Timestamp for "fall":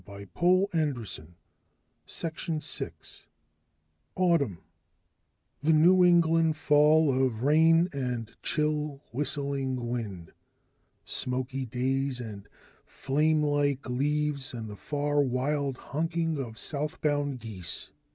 6.57-7.13